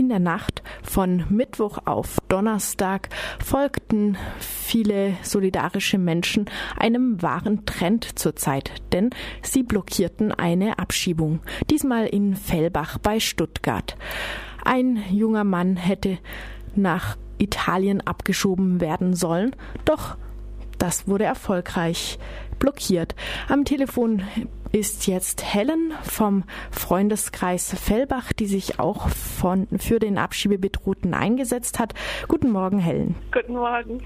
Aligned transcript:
In 0.00 0.08
der 0.08 0.18
Nacht 0.18 0.62
von 0.82 1.26
Mittwoch 1.28 1.80
auf 1.84 2.16
Donnerstag 2.28 3.10
folgten 3.38 4.16
viele 4.38 5.12
solidarische 5.20 5.98
Menschen 5.98 6.46
einem 6.78 7.20
wahren 7.20 7.66
Trend 7.66 8.18
zurzeit, 8.18 8.72
denn 8.94 9.10
sie 9.42 9.62
blockierten 9.62 10.32
eine 10.32 10.78
Abschiebung, 10.78 11.40
diesmal 11.68 12.06
in 12.06 12.34
Fellbach 12.34 12.96
bei 12.96 13.20
Stuttgart. 13.20 13.94
Ein 14.64 15.02
junger 15.10 15.44
Mann 15.44 15.76
hätte 15.76 16.16
nach 16.74 17.18
Italien 17.36 18.00
abgeschoben 18.00 18.80
werden 18.80 19.14
sollen, 19.14 19.54
doch 19.84 20.16
das 20.78 21.08
wurde 21.08 21.24
erfolgreich 21.24 22.18
blockiert. 22.60 23.16
Am 23.48 23.64
Telefon 23.64 24.22
ist 24.70 25.08
jetzt 25.08 25.42
Helen 25.42 25.92
vom 26.02 26.44
Freundeskreis 26.70 27.74
Fellbach, 27.74 28.32
die 28.32 28.46
sich 28.46 28.78
auch 28.78 29.08
von, 29.08 29.66
für 29.78 29.98
den 29.98 30.16
Abschiebebedrohten 30.16 31.12
eingesetzt 31.12 31.80
hat. 31.80 31.94
Guten 32.28 32.50
Morgen, 32.52 32.78
Helen. 32.78 33.16
Guten 33.32 33.54
Morgen. 33.54 34.02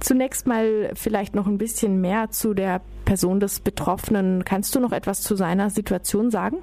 Zunächst 0.00 0.48
mal 0.48 0.90
vielleicht 0.94 1.36
noch 1.36 1.46
ein 1.46 1.58
bisschen 1.58 2.00
mehr 2.00 2.30
zu 2.30 2.54
der 2.54 2.80
Person 3.04 3.38
des 3.38 3.60
Betroffenen. 3.60 4.44
Kannst 4.44 4.74
du 4.74 4.80
noch 4.80 4.92
etwas 4.92 5.22
zu 5.22 5.36
seiner 5.36 5.70
Situation 5.70 6.30
sagen? 6.32 6.56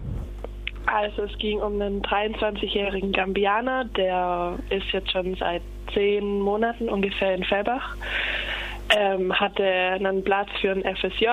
Also 0.85 1.23
es 1.23 1.37
ging 1.37 1.59
um 1.59 1.79
einen 1.79 2.01
23-jährigen 2.01 3.11
Gambianer, 3.11 3.85
der 3.85 4.57
ist 4.69 4.87
jetzt 4.91 5.11
schon 5.11 5.35
seit 5.35 5.61
zehn 5.93 6.39
Monaten 6.39 6.89
ungefähr 6.89 7.35
in 7.35 7.43
Fellbach, 7.43 7.95
ähm, 8.97 9.33
hatte 9.39 9.63
einen 9.63 10.23
Platz 10.23 10.49
für 10.61 10.71
ein 10.71 10.83
FSJ 10.95 11.27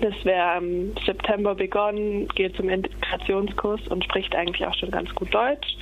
das 0.00 0.14
wäre 0.24 0.58
im 0.58 0.94
September 1.06 1.54
begonnen, 1.54 2.28
geht 2.28 2.54
zum 2.56 2.68
Integrationskurs 2.68 3.80
und 3.88 4.04
spricht 4.04 4.34
eigentlich 4.34 4.66
auch 4.66 4.74
schon 4.74 4.90
ganz 4.90 5.14
gut 5.14 5.32
Deutsch. 5.32 5.76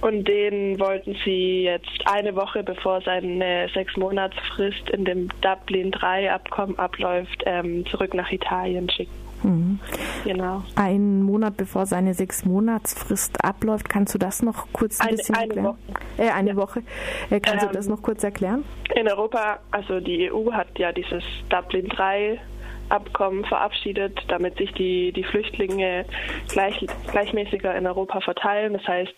Und 0.00 0.28
den 0.28 0.78
wollten 0.78 1.16
sie 1.24 1.64
jetzt 1.64 2.00
eine 2.04 2.36
Woche 2.36 2.62
bevor 2.62 3.00
seine 3.00 3.68
sechs 3.72 3.96
Monatsfrist 3.96 4.90
in 4.90 5.04
dem 5.04 5.28
Dublin 5.40 5.90
3 5.90 6.32
Abkommen 6.32 6.78
abläuft, 6.78 7.42
ähm, 7.46 7.84
zurück 7.86 8.14
nach 8.14 8.30
Italien 8.30 8.88
schicken. 8.90 9.27
Mhm. 9.42 9.80
Genau. 10.24 10.62
Einen 10.74 11.22
Monat 11.22 11.56
bevor 11.56 11.86
seine 11.86 12.14
sechs 12.14 12.44
Monatsfrist 12.44 13.44
abläuft, 13.44 13.88
kannst 13.88 14.14
du 14.14 14.18
das 14.18 14.42
noch 14.42 14.66
kurz 14.72 15.00
ein 15.00 15.08
eine, 15.08 15.16
bisschen 15.16 15.34
eine 15.34 15.44
erklären? 15.44 15.66
Woche. 15.66 15.78
Äh, 16.18 16.30
eine 16.30 16.50
ja. 16.50 16.56
Woche. 16.56 16.82
Äh, 17.30 17.40
kannst 17.40 17.64
ähm, 17.64 17.70
du 17.70 17.76
das 17.76 17.88
noch 17.88 18.02
kurz 18.02 18.24
erklären? 18.24 18.64
In 18.94 19.08
Europa, 19.08 19.58
also 19.70 20.00
die 20.00 20.30
EU 20.32 20.52
hat 20.52 20.78
ja 20.78 20.92
dieses 20.92 21.22
Dublin 21.48 21.88
3 21.88 22.40
Abkommen 22.88 23.44
verabschiedet, 23.44 24.18
damit 24.28 24.56
sich 24.56 24.72
die, 24.72 25.12
die 25.12 25.24
Flüchtlinge 25.24 26.06
gleich, 26.48 26.86
gleichmäßiger 27.10 27.76
in 27.76 27.86
Europa 27.86 28.20
verteilen. 28.22 28.72
Das 28.72 28.86
heißt, 28.88 29.14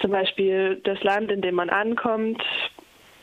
zum 0.00 0.12
Beispiel 0.12 0.80
das 0.84 1.02
Land, 1.02 1.30
in 1.30 1.42
dem 1.42 1.56
man 1.56 1.68
ankommt, 1.68 2.42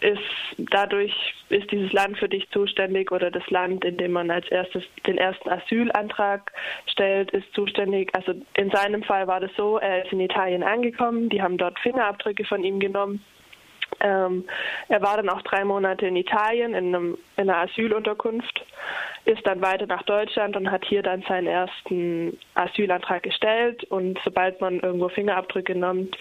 ist 0.01 0.21
dadurch 0.57 1.13
ist 1.49 1.71
dieses 1.71 1.91
Land 1.93 2.17
für 2.17 2.29
dich 2.29 2.49
zuständig 2.51 3.11
oder 3.11 3.31
das 3.31 3.47
Land, 3.49 3.85
in 3.85 3.97
dem 3.97 4.11
man 4.11 4.31
als 4.31 4.47
erstes 4.49 4.83
den 5.05 5.17
ersten 5.17 5.49
Asylantrag 5.49 6.51
stellt, 6.87 7.31
ist 7.31 7.51
zuständig. 7.53 8.09
Also 8.13 8.33
in 8.55 8.69
seinem 8.71 9.03
Fall 9.03 9.27
war 9.27 9.39
das 9.39 9.51
so, 9.55 9.77
er 9.77 10.03
ist 10.03 10.11
in 10.11 10.19
Italien 10.19 10.63
angekommen, 10.63 11.29
die 11.29 11.41
haben 11.41 11.57
dort 11.57 11.79
Fingerabdrücke 11.79 12.45
von 12.45 12.63
ihm 12.63 12.79
genommen 12.79 13.23
ähm, 13.99 14.45
er 14.89 15.01
war 15.01 15.17
dann 15.17 15.29
auch 15.29 15.41
drei 15.41 15.63
Monate 15.63 16.07
in 16.07 16.15
Italien 16.15 16.73
in, 16.73 16.93
einem, 16.93 17.17
in 17.37 17.49
einer 17.49 17.69
Asylunterkunft, 17.69 18.65
ist 19.25 19.45
dann 19.45 19.61
weiter 19.61 19.87
nach 19.87 20.03
Deutschland 20.03 20.55
und 20.55 20.69
hat 20.69 20.85
hier 20.85 21.01
dann 21.01 21.23
seinen 21.27 21.47
ersten 21.47 22.37
Asylantrag 22.53 23.23
gestellt. 23.23 23.83
Und 23.85 24.19
sobald 24.23 24.61
man 24.61 24.79
irgendwo 24.79 25.09
Fingerabdrücke 25.09 25.75
nimmt, 25.75 26.15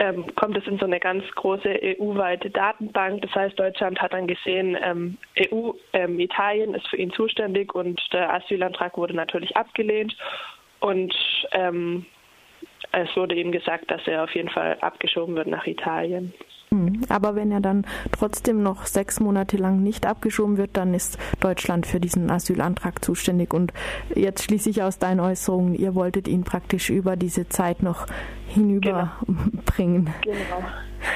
ähm, 0.00 0.24
kommt 0.34 0.56
es 0.56 0.66
in 0.66 0.78
so 0.78 0.86
eine 0.86 0.98
ganz 0.98 1.22
große 1.34 1.78
EU-weite 2.00 2.48
Datenbank. 2.48 3.20
Das 3.20 3.34
heißt, 3.34 3.58
Deutschland 3.58 4.00
hat 4.00 4.14
dann 4.14 4.26
gesehen, 4.26 4.76
ähm, 4.82 5.18
EU, 5.38 5.72
ähm, 5.92 6.18
Italien 6.18 6.74
ist 6.74 6.88
für 6.88 6.96
ihn 6.96 7.12
zuständig 7.12 7.74
und 7.74 8.00
der 8.10 8.32
Asylantrag 8.32 8.96
wurde 8.96 9.14
natürlich 9.14 9.54
abgelehnt. 9.58 10.16
Und 10.80 11.14
ähm, 11.52 12.06
es 12.92 13.14
wurde 13.14 13.34
ihm 13.34 13.52
gesagt, 13.52 13.90
dass 13.90 14.00
er 14.06 14.24
auf 14.24 14.34
jeden 14.34 14.48
Fall 14.48 14.78
abgeschoben 14.80 15.36
wird 15.36 15.48
nach 15.48 15.66
Italien. 15.66 16.32
Hm. 16.72 17.02
Aber 17.08 17.34
wenn 17.34 17.50
er 17.50 17.60
dann 17.60 17.84
trotzdem 18.12 18.62
noch 18.62 18.86
sechs 18.86 19.18
Monate 19.18 19.56
lang 19.56 19.82
nicht 19.82 20.06
abgeschoben 20.06 20.56
wird, 20.56 20.76
dann 20.76 20.94
ist 20.94 21.18
Deutschland 21.40 21.84
für 21.84 21.98
diesen 21.98 22.30
Asylantrag 22.30 23.04
zuständig. 23.04 23.52
Und 23.52 23.72
jetzt 24.14 24.44
schließe 24.44 24.70
ich 24.70 24.82
aus 24.82 25.00
deinen 25.00 25.18
Äußerungen, 25.18 25.74
ihr 25.74 25.96
wolltet 25.96 26.28
ihn 26.28 26.44
praktisch 26.44 26.88
über 26.88 27.16
diese 27.16 27.48
Zeit 27.48 27.82
noch 27.82 28.06
hinüberbringen. 28.46 30.14
Genau. 30.22 30.36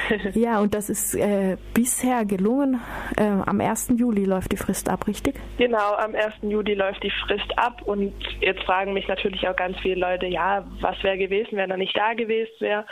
genau. 0.09 0.29
ja, 0.33 0.59
und 0.59 0.73
das 0.73 0.89
ist 0.89 1.15
äh, 1.15 1.55
bisher 1.73 2.25
gelungen. 2.25 2.81
Äh, 3.15 3.23
am 3.23 3.61
1. 3.61 3.93
Juli 3.95 4.25
läuft 4.25 4.51
die 4.51 4.57
Frist 4.57 4.89
ab, 4.89 5.07
richtig? 5.07 5.35
Genau, 5.57 5.93
am 5.95 6.15
1. 6.15 6.35
Juli 6.41 6.73
läuft 6.73 7.01
die 7.01 7.13
Frist 7.25 7.57
ab. 7.57 7.81
Und 7.85 8.13
jetzt 8.41 8.63
fragen 8.63 8.91
mich 8.91 9.07
natürlich 9.07 9.47
auch 9.47 9.55
ganz 9.55 9.77
viele 9.79 10.01
Leute, 10.01 10.25
ja, 10.25 10.65
was 10.81 11.01
wäre 11.01 11.17
gewesen, 11.17 11.57
wenn 11.57 11.71
er 11.71 11.77
nicht 11.77 11.95
da 11.95 12.13
gewesen 12.13 12.51
wäre? 12.59 12.85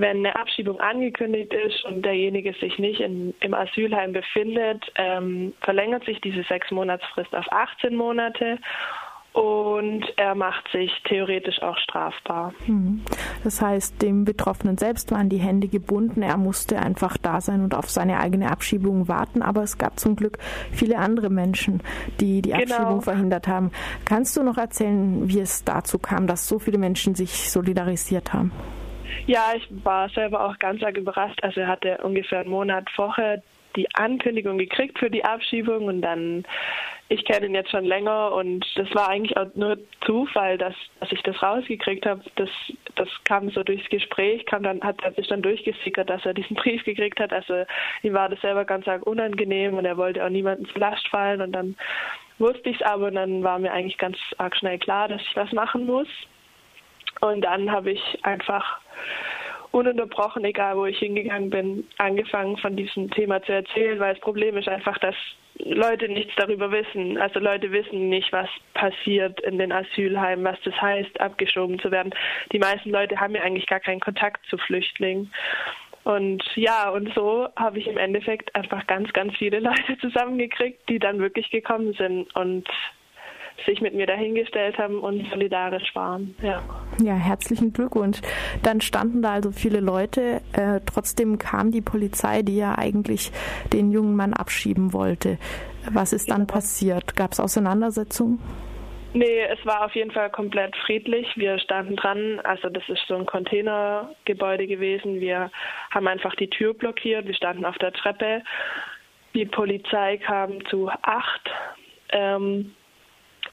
Wenn 0.00 0.18
eine 0.18 0.36
Abschiebung 0.36 0.80
angekündigt 0.80 1.52
ist 1.52 1.84
und 1.84 2.04
derjenige 2.04 2.52
sich 2.54 2.78
nicht 2.78 3.00
in, 3.00 3.34
im 3.40 3.54
Asylheim 3.54 4.12
befindet, 4.12 4.90
ähm, 4.96 5.52
verlängert 5.60 6.04
sich 6.04 6.20
diese 6.20 6.42
sechs 6.44 6.70
Monatsfrist 6.70 7.34
auf 7.34 7.46
18 7.50 7.94
Monate 7.94 8.58
und 9.32 10.04
er 10.16 10.34
macht 10.34 10.68
sich 10.72 10.90
theoretisch 11.04 11.62
auch 11.62 11.76
strafbar. 11.78 12.52
Mhm. 12.66 13.02
Das 13.44 13.62
heißt, 13.62 14.02
dem 14.02 14.24
Betroffenen 14.24 14.76
selbst 14.76 15.12
waren 15.12 15.28
die 15.28 15.38
Hände 15.38 15.68
gebunden. 15.68 16.22
Er 16.22 16.36
musste 16.36 16.80
einfach 16.80 17.16
da 17.16 17.40
sein 17.40 17.62
und 17.62 17.74
auf 17.74 17.88
seine 17.88 18.18
eigene 18.18 18.50
Abschiebung 18.50 19.06
warten. 19.06 19.42
Aber 19.42 19.62
es 19.62 19.78
gab 19.78 20.00
zum 20.00 20.16
Glück 20.16 20.38
viele 20.72 20.98
andere 20.98 21.30
Menschen, 21.30 21.80
die 22.18 22.42
die 22.42 22.50
genau. 22.50 22.74
Abschiebung 22.74 23.02
verhindert 23.02 23.46
haben. 23.46 23.70
Kannst 24.04 24.36
du 24.36 24.42
noch 24.42 24.58
erzählen, 24.58 25.28
wie 25.28 25.40
es 25.40 25.64
dazu 25.64 26.00
kam, 26.00 26.26
dass 26.26 26.48
so 26.48 26.58
viele 26.58 26.78
Menschen 26.78 27.14
sich 27.14 27.50
solidarisiert 27.50 28.32
haben? 28.32 28.50
Ja, 29.26 29.52
ich 29.54 29.66
war 29.84 30.08
selber 30.10 30.44
auch 30.44 30.58
ganz 30.58 30.82
arg 30.82 30.96
überrascht. 30.96 31.38
Also 31.42 31.60
er 31.60 31.68
hatte 31.68 31.98
ungefähr 31.98 32.40
einen 32.40 32.50
Monat 32.50 32.88
vorher 32.90 33.42
die 33.76 33.86
Ankündigung 33.94 34.58
gekriegt 34.58 34.98
für 34.98 35.10
die 35.10 35.24
Abschiebung 35.24 35.84
und 35.84 36.02
dann, 36.02 36.44
ich 37.08 37.24
kenne 37.24 37.46
ihn 37.46 37.54
jetzt 37.54 37.70
schon 37.70 37.84
länger 37.84 38.32
und 38.32 38.66
das 38.76 38.92
war 38.94 39.08
eigentlich 39.08 39.36
auch 39.36 39.46
nur 39.54 39.78
Zufall, 40.04 40.58
dass, 40.58 40.74
dass 40.98 41.12
ich 41.12 41.22
das 41.22 41.40
rausgekriegt 41.42 42.06
habe. 42.06 42.22
Das, 42.36 42.48
das 42.96 43.08
kam 43.24 43.50
so 43.50 43.62
durchs 43.62 43.88
Gespräch, 43.88 44.44
kam 44.46 44.62
dann, 44.62 44.80
hat 44.82 45.02
er 45.02 45.12
sich 45.12 45.28
dann 45.28 45.42
durchgesickert, 45.42 46.10
dass 46.10 46.24
er 46.24 46.34
diesen 46.34 46.56
Brief 46.56 46.84
gekriegt 46.84 47.20
hat. 47.20 47.32
Also 47.32 47.64
ihm 48.02 48.14
war 48.14 48.28
das 48.28 48.40
selber 48.40 48.64
ganz 48.64 48.86
arg 48.88 49.06
unangenehm 49.06 49.74
und 49.74 49.84
er 49.84 49.96
wollte 49.96 50.24
auch 50.24 50.30
niemandem 50.30 50.68
zu 50.68 50.78
Last 50.78 51.06
fallen 51.08 51.40
und 51.40 51.52
dann 51.52 51.76
wusste 52.38 52.70
ich 52.70 52.80
es 52.80 52.86
aber 52.86 53.08
und 53.08 53.14
dann 53.14 53.42
war 53.42 53.58
mir 53.58 53.72
eigentlich 53.72 53.98
ganz 53.98 54.16
arg 54.38 54.56
schnell 54.56 54.78
klar, 54.78 55.08
dass 55.08 55.20
ich 55.22 55.36
was 55.36 55.52
machen 55.52 55.86
muss. 55.86 56.08
Und 57.20 57.42
dann 57.42 57.70
habe 57.70 57.92
ich 57.92 58.18
einfach 58.22 58.80
ununterbrochen, 59.72 60.44
egal 60.44 60.76
wo 60.76 60.86
ich 60.86 60.98
hingegangen 60.98 61.50
bin, 61.50 61.86
angefangen 61.98 62.56
von 62.56 62.76
diesem 62.76 63.10
Thema 63.10 63.42
zu 63.42 63.52
erzählen, 63.52 64.00
weil 64.00 64.14
das 64.14 64.22
Problem 64.22 64.56
ist 64.56 64.68
einfach, 64.68 64.98
dass 64.98 65.14
Leute 65.58 66.08
nichts 66.08 66.32
darüber 66.36 66.72
wissen. 66.72 67.18
Also 67.18 67.38
Leute 67.38 67.70
wissen 67.70 68.08
nicht, 68.08 68.32
was 68.32 68.48
passiert 68.74 69.40
in 69.42 69.58
den 69.58 69.72
Asylheimen, 69.72 70.44
was 70.44 70.60
das 70.64 70.80
heißt, 70.80 71.20
abgeschoben 71.20 71.78
zu 71.78 71.90
werden. 71.90 72.14
Die 72.52 72.58
meisten 72.58 72.90
Leute 72.90 73.20
haben 73.20 73.34
ja 73.34 73.42
eigentlich 73.42 73.66
gar 73.66 73.80
keinen 73.80 74.00
Kontakt 74.00 74.44
zu 74.46 74.56
Flüchtlingen. 74.58 75.32
Und 76.02 76.42
ja, 76.54 76.88
und 76.88 77.12
so 77.14 77.48
habe 77.56 77.78
ich 77.78 77.86
im 77.86 77.98
Endeffekt 77.98 78.54
einfach 78.54 78.86
ganz, 78.86 79.12
ganz 79.12 79.36
viele 79.36 79.60
Leute 79.60 79.98
zusammengekriegt, 80.00 80.88
die 80.88 80.98
dann 80.98 81.18
wirklich 81.18 81.50
gekommen 81.50 81.92
sind. 81.94 82.34
Und 82.34 82.68
sich 83.66 83.80
mit 83.80 83.94
mir 83.94 84.06
dahingestellt 84.06 84.78
haben 84.78 85.00
und 85.00 85.28
solidarisch 85.30 85.94
waren. 85.94 86.34
Ja. 86.42 86.62
ja, 87.02 87.14
herzlichen 87.14 87.72
Glückwunsch. 87.72 88.20
Dann 88.62 88.80
standen 88.80 89.22
da 89.22 89.32
also 89.32 89.50
viele 89.52 89.80
Leute. 89.80 90.40
Äh, 90.52 90.80
trotzdem 90.86 91.38
kam 91.38 91.70
die 91.70 91.80
Polizei, 91.80 92.42
die 92.42 92.56
ja 92.56 92.76
eigentlich 92.76 93.32
den 93.72 93.90
jungen 93.90 94.16
Mann 94.16 94.34
abschieben 94.34 94.92
wollte. 94.92 95.38
Was 95.90 96.12
ist 96.12 96.30
dann 96.30 96.46
genau. 96.46 96.52
passiert? 96.52 97.16
Gab 97.16 97.32
es 97.32 97.40
Auseinandersetzungen? 97.40 98.40
Nee, 99.12 99.42
es 99.42 99.64
war 99.66 99.84
auf 99.84 99.94
jeden 99.94 100.12
Fall 100.12 100.30
komplett 100.30 100.76
friedlich. 100.76 101.26
Wir 101.34 101.58
standen 101.58 101.96
dran, 101.96 102.38
also 102.44 102.68
das 102.68 102.88
ist 102.88 103.02
so 103.08 103.16
ein 103.16 103.26
Containergebäude 103.26 104.68
gewesen. 104.68 105.20
Wir 105.20 105.50
haben 105.90 106.06
einfach 106.06 106.34
die 106.36 106.48
Tür 106.48 106.74
blockiert, 106.74 107.26
wir 107.26 107.34
standen 107.34 107.64
auf 107.64 107.76
der 107.78 107.92
Treppe. 107.92 108.42
Die 109.34 109.46
Polizei 109.46 110.18
kam 110.18 110.64
zu 110.66 110.88
acht. 110.88 111.50
Ähm, 112.12 112.74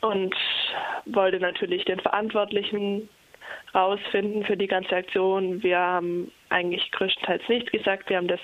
und 0.02 0.36
wollte 1.06 1.40
natürlich 1.40 1.86
den 1.86 2.00
Verantwortlichen 2.00 3.10
rausfinden 3.74 4.44
für 4.46 4.58
die 4.58 4.68
ganze 4.68 4.96
Aktion. 4.96 5.62
Wir 5.64 5.80
haben 5.80 6.32
eigentlich 6.50 6.92
größtenteils 6.92 7.48
nichts 7.48 7.72
gesagt. 7.72 8.10
Wir 8.10 8.18
haben 8.18 8.28
das 8.28 8.40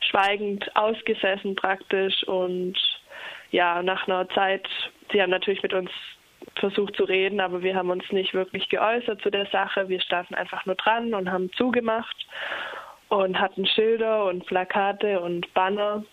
schweigend 0.00 0.74
ausgesessen 0.76 1.54
praktisch 1.54 2.22
und 2.24 2.76
ja, 3.50 3.82
nach 3.82 4.06
einer 4.06 4.28
Zeit, 4.30 4.68
sie 5.12 5.22
haben 5.22 5.30
natürlich 5.30 5.62
mit 5.62 5.72
uns 5.72 5.90
versucht 6.56 6.96
zu 6.96 7.04
reden, 7.04 7.40
aber 7.40 7.62
wir 7.62 7.74
haben 7.74 7.90
uns 7.90 8.10
nicht 8.12 8.34
wirklich 8.34 8.68
geäußert 8.68 9.20
zu 9.22 9.30
der 9.30 9.46
Sache. 9.46 9.88
Wir 9.88 10.00
standen 10.00 10.34
einfach 10.34 10.64
nur 10.66 10.74
dran 10.76 11.14
und 11.14 11.30
haben 11.30 11.50
zugemacht 11.52 12.26
und 13.08 13.38
hatten 13.38 13.66
Schilder 13.66 14.26
und 14.26 14.46
Plakate 14.46 15.20
und 15.20 15.52
Banner. 15.54 16.04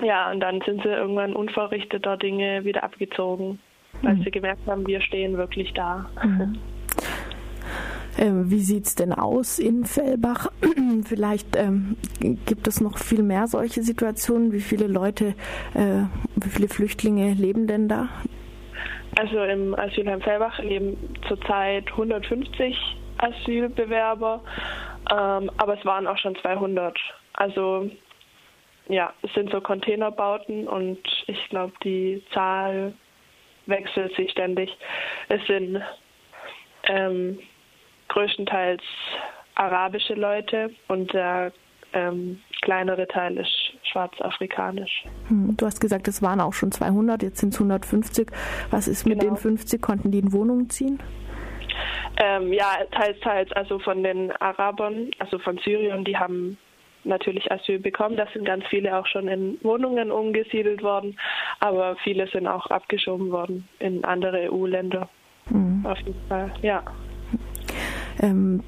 Ja, 0.00 0.30
und 0.30 0.40
dann 0.40 0.60
sind 0.62 0.82
sie 0.82 0.88
irgendwann 0.88 1.34
unverrichteter 1.34 2.16
Dinge 2.16 2.64
wieder 2.64 2.82
abgezogen, 2.82 3.60
weil 4.02 4.16
mhm. 4.16 4.24
sie 4.24 4.30
gemerkt 4.30 4.66
haben, 4.66 4.86
wir 4.86 5.00
stehen 5.00 5.36
wirklich 5.36 5.72
da. 5.74 6.06
Mhm. 6.22 6.58
Ähm, 8.18 8.50
wie 8.50 8.60
sieht 8.60 8.84
es 8.86 8.94
denn 8.94 9.12
aus 9.12 9.58
in 9.58 9.84
Fellbach? 9.84 10.48
Vielleicht 11.04 11.56
ähm, 11.56 11.96
gibt 12.20 12.68
es 12.68 12.80
noch 12.80 12.98
viel 12.98 13.22
mehr 13.22 13.46
solche 13.46 13.82
Situationen. 13.82 14.52
Wie 14.52 14.60
viele 14.60 14.86
Leute, 14.86 15.34
äh, 15.74 16.04
wie 16.36 16.50
viele 16.50 16.68
Flüchtlinge 16.68 17.32
leben 17.32 17.66
denn 17.66 17.88
da? 17.88 18.08
Also 19.18 19.42
im 19.42 19.74
Asylheim 19.74 20.20
Fellbach 20.20 20.58
leben 20.58 20.96
zurzeit 21.28 21.90
150 21.90 22.76
Asylbewerber, 23.18 24.42
ähm, 25.10 25.50
aber 25.58 25.78
es 25.78 25.84
waren 25.84 26.06
auch 26.06 26.18
schon 26.18 26.34
200. 26.36 26.98
Also 27.34 27.90
ja, 28.88 29.12
es 29.22 29.32
sind 29.34 29.50
so 29.50 29.60
Containerbauten 29.60 30.66
und 30.66 30.98
ich 31.26 31.48
glaube, 31.50 31.72
die 31.84 32.22
Zahl 32.32 32.94
wechselt 33.66 34.14
sich 34.16 34.30
ständig. 34.30 34.70
Es 35.28 35.44
sind 35.46 35.82
ähm, 36.84 37.38
größtenteils 38.08 38.82
arabische 39.54 40.14
Leute 40.14 40.70
und 40.88 41.12
der 41.12 41.52
ähm, 41.92 42.40
kleinere 42.62 43.06
Teil 43.06 43.36
ist 43.36 43.74
schwarzafrikanisch. 43.90 45.04
Hm, 45.28 45.56
du 45.56 45.66
hast 45.66 45.80
gesagt, 45.80 46.08
es 46.08 46.22
waren 46.22 46.40
auch 46.40 46.54
schon 46.54 46.72
200, 46.72 47.22
jetzt 47.22 47.38
sind 47.38 47.52
es 47.52 47.60
150. 47.60 48.30
Was 48.70 48.88
ist 48.88 49.06
mit 49.06 49.20
genau. 49.20 49.34
den 49.34 49.36
50? 49.40 49.82
Konnten 49.82 50.10
die 50.10 50.18
in 50.18 50.32
Wohnungen 50.32 50.70
ziehen? 50.70 51.00
Ähm, 52.22 52.52
ja, 52.52 52.78
teils, 52.92 53.18
teils. 53.20 53.52
Also 53.52 53.78
von 53.78 54.02
den 54.02 54.32
Arabern, 54.32 55.10
also 55.18 55.38
von 55.38 55.58
Syrien, 55.58 56.04
die 56.04 56.16
haben 56.16 56.58
natürlich 57.04 57.50
Asyl 57.50 57.78
bekommen. 57.78 58.16
Da 58.16 58.26
sind 58.32 58.44
ganz 58.44 58.64
viele 58.66 58.96
auch 58.96 59.06
schon 59.06 59.28
in 59.28 59.58
Wohnungen 59.62 60.10
umgesiedelt 60.10 60.82
worden, 60.82 61.18
aber 61.60 61.96
viele 61.96 62.26
sind 62.28 62.46
auch 62.46 62.66
abgeschoben 62.66 63.30
worden 63.30 63.68
in 63.78 64.04
andere 64.04 64.50
EU-Länder. 64.52 65.08
Mhm. 65.50 65.84
Auf 65.84 65.98
jeden 65.98 66.28
Fall, 66.28 66.52
ja. 66.62 66.82
Ähm, 68.20 68.62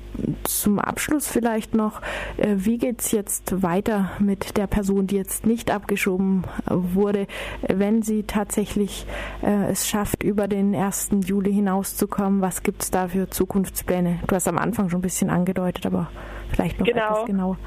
zum 0.45 0.79
Abschluss 0.79 1.29
vielleicht 1.29 1.75
noch, 1.75 2.01
äh, 2.39 2.55
wie 2.57 2.79
geht 2.79 3.01
es 3.01 3.13
jetzt 3.13 3.63
weiter 3.63 4.11
mit 4.19 4.57
der 4.57 4.67
Person, 4.67 5.07
die 5.07 5.17
jetzt 5.17 5.47
nicht 5.47 5.71
abgeschoben 5.71 6.45
wurde, 6.67 7.27
wenn 7.69 8.03
sie 8.03 8.23
tatsächlich 8.23 9.07
äh, 9.43 9.71
es 9.71 9.87
schafft, 9.89 10.23
über 10.23 10.49
den 10.49 10.75
1. 10.75 11.11
Juli 11.27 11.53
hinauszukommen? 11.53 12.41
Was 12.41 12.63
gibt 12.63 12.83
es 12.83 12.91
da 12.91 13.09
für 13.09 13.29
Zukunftspläne? 13.29 14.21
Du 14.27 14.35
hast 14.35 14.49
am 14.49 14.59
Anfang 14.59 14.89
schon 14.89 15.01
ein 15.01 15.03
bisschen 15.03 15.31
angedeutet, 15.31 15.85
aber 15.87 16.11
vielleicht 16.51 16.79
noch 16.79 16.87
genau. 16.87 17.07
etwas 17.07 17.27
genauer. 17.27 17.59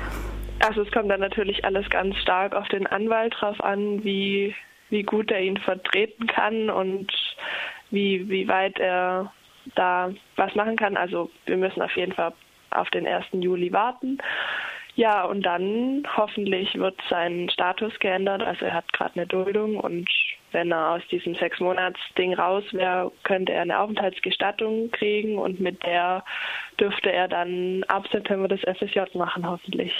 Also 0.59 0.81
es 0.81 0.91
kommt 0.91 1.09
dann 1.09 1.19
natürlich 1.19 1.63
alles 1.65 1.89
ganz 1.89 2.15
stark 2.17 2.55
auf 2.55 2.67
den 2.69 2.87
Anwalt 2.87 3.35
drauf 3.39 3.61
an, 3.63 4.03
wie, 4.03 4.55
wie 4.89 5.03
gut 5.03 5.31
er 5.31 5.41
ihn 5.41 5.57
vertreten 5.57 6.27
kann 6.27 6.69
und 6.69 7.11
wie, 7.91 8.27
wie 8.29 8.47
weit 8.47 8.79
er 8.79 9.31
da 9.75 10.11
was 10.35 10.55
machen 10.55 10.75
kann. 10.75 10.97
Also 10.97 11.29
wir 11.45 11.57
müssen 11.57 11.81
auf 11.81 11.95
jeden 11.95 12.13
Fall 12.13 12.33
auf 12.71 12.89
den 12.89 13.07
1. 13.07 13.25
Juli 13.33 13.71
warten. 13.71 14.17
Ja, 14.95 15.25
und 15.25 15.43
dann 15.43 16.03
hoffentlich 16.17 16.73
wird 16.73 16.99
sein 17.07 17.49
Status 17.51 17.93
geändert. 17.99 18.41
Also 18.41 18.65
er 18.65 18.73
hat 18.73 18.91
gerade 18.93 19.15
eine 19.15 19.27
Duldung 19.27 19.79
und 19.79 20.09
wenn 20.51 20.71
er 20.71 20.93
aus 20.93 21.01
diesem 21.11 21.35
Sechs-Monats-Ding 21.35 22.33
raus 22.33 22.63
wäre, 22.71 23.11
könnte 23.23 23.53
er 23.53 23.61
eine 23.61 23.79
Aufenthaltsgestattung 23.79 24.89
kriegen 24.89 25.37
und 25.37 25.59
mit 25.59 25.83
der 25.83 26.23
dürfte 26.79 27.11
er 27.11 27.27
dann 27.27 27.83
ab 27.87 28.07
September 28.11 28.47
das 28.47 28.61
FSJ 28.61 29.15
machen, 29.15 29.47
hoffentlich. 29.47 29.93